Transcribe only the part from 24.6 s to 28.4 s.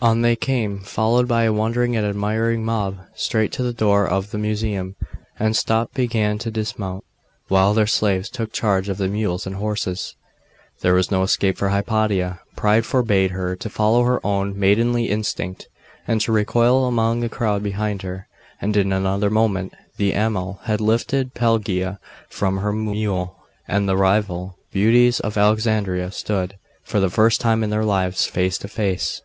beauties of Alexandria stood, for the first time in their lives,